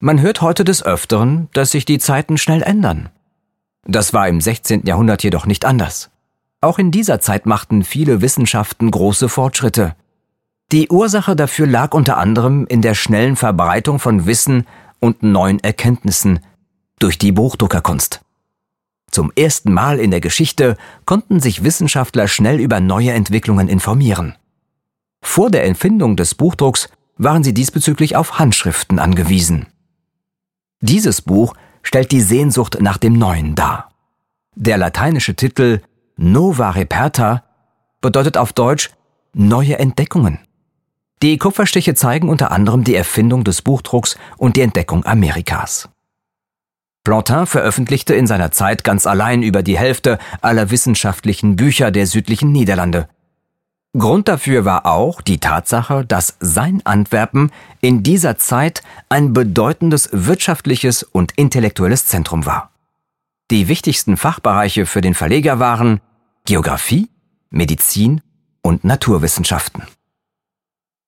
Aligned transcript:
Man 0.00 0.20
hört 0.20 0.42
heute 0.42 0.62
des 0.62 0.84
Öfteren, 0.84 1.48
dass 1.54 1.72
sich 1.72 1.84
die 1.84 1.98
Zeiten 1.98 2.38
schnell 2.38 2.62
ändern. 2.62 3.08
Das 3.84 4.14
war 4.14 4.28
im 4.28 4.40
16. 4.40 4.86
Jahrhundert 4.86 5.24
jedoch 5.24 5.44
nicht 5.44 5.64
anders. 5.64 6.10
Auch 6.60 6.78
in 6.78 6.92
dieser 6.92 7.20
Zeit 7.20 7.46
machten 7.46 7.82
viele 7.82 8.20
Wissenschaften 8.20 8.92
große 8.92 9.28
Fortschritte. 9.28 9.96
Die 10.70 10.88
Ursache 10.88 11.34
dafür 11.34 11.66
lag 11.66 11.94
unter 11.94 12.16
anderem 12.16 12.64
in 12.68 12.80
der 12.80 12.94
schnellen 12.94 13.34
Verbreitung 13.34 13.98
von 13.98 14.24
Wissen 14.24 14.68
und 15.00 15.24
neuen 15.24 15.58
Erkenntnissen 15.64 16.40
durch 17.00 17.18
die 17.18 17.32
Buchdruckerkunst. 17.32 18.20
Zum 19.10 19.32
ersten 19.34 19.72
Mal 19.72 19.98
in 19.98 20.12
der 20.12 20.20
Geschichte 20.20 20.76
konnten 21.06 21.40
sich 21.40 21.64
Wissenschaftler 21.64 22.28
schnell 22.28 22.60
über 22.60 22.78
neue 22.78 23.12
Entwicklungen 23.12 23.68
informieren. 23.68 24.36
Vor 25.22 25.50
der 25.50 25.64
Empfindung 25.64 26.16
des 26.16 26.36
Buchdrucks 26.36 26.88
waren 27.16 27.42
sie 27.42 27.54
diesbezüglich 27.54 28.14
auf 28.14 28.38
Handschriften 28.38 29.00
angewiesen. 29.00 29.66
Dieses 30.80 31.22
Buch 31.22 31.54
stellt 31.82 32.12
die 32.12 32.20
Sehnsucht 32.20 32.78
nach 32.80 32.98
dem 32.98 33.14
Neuen 33.14 33.54
dar. 33.54 33.90
Der 34.54 34.78
lateinische 34.78 35.34
Titel 35.34 35.80
Nova 36.16 36.70
Reperta 36.70 37.44
bedeutet 38.00 38.36
auf 38.36 38.52
Deutsch 38.52 38.90
neue 39.32 39.78
Entdeckungen. 39.78 40.38
Die 41.22 41.36
Kupferstiche 41.36 41.94
zeigen 41.94 42.28
unter 42.28 42.52
anderem 42.52 42.84
die 42.84 42.94
Erfindung 42.94 43.42
des 43.42 43.62
Buchdrucks 43.62 44.16
und 44.36 44.56
die 44.56 44.60
Entdeckung 44.60 45.04
Amerikas. 45.04 45.88
Plantin 47.02 47.46
veröffentlichte 47.46 48.14
in 48.14 48.26
seiner 48.26 48.52
Zeit 48.52 48.84
ganz 48.84 49.06
allein 49.06 49.42
über 49.42 49.62
die 49.62 49.78
Hälfte 49.78 50.18
aller 50.42 50.70
wissenschaftlichen 50.70 51.56
Bücher 51.56 51.90
der 51.90 52.06
südlichen 52.06 52.52
Niederlande. 52.52 53.08
Grund 53.96 54.28
dafür 54.28 54.64
war 54.64 54.84
auch 54.84 55.22
die 55.22 55.38
Tatsache, 55.38 56.04
dass 56.04 56.36
sein 56.40 56.82
Antwerpen 56.84 57.50
in 57.80 58.02
dieser 58.02 58.36
Zeit 58.36 58.82
ein 59.08 59.32
bedeutendes 59.32 60.10
wirtschaftliches 60.12 61.02
und 61.02 61.32
intellektuelles 61.36 62.06
Zentrum 62.06 62.44
war. 62.44 62.70
Die 63.50 63.66
wichtigsten 63.68 64.18
Fachbereiche 64.18 64.84
für 64.84 65.00
den 65.00 65.14
Verleger 65.14 65.58
waren 65.58 66.00
Geographie, 66.44 67.08
Medizin 67.50 68.20
und 68.60 68.84
Naturwissenschaften. 68.84 69.82